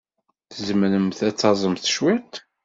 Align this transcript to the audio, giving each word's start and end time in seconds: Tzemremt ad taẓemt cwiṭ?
Tzemremt 0.51 1.19
ad 1.27 1.35
taẓemt 1.37 1.89
cwiṭ? 1.95 2.33